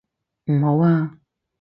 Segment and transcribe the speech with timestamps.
[0.45, 1.19] 唔好啊！